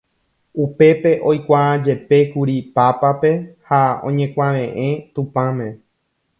Upépe 0.63 1.11
oikuaajepékuri 1.31 2.57
Pápape 2.77 3.31
ha 3.69 3.81
oñekuaveʼẽ 4.07 4.89
Tupãme. 5.13 5.67